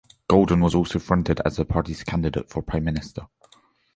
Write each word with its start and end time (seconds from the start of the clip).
Golden 0.27 0.61
was 0.61 0.73
also 0.73 0.97
fronted 0.97 1.41
as 1.45 1.57
the 1.57 1.63
party's 1.63 2.03
candidate 2.03 2.49
for 2.49 2.63
Prime 2.63 2.85
Minister. 2.85 3.27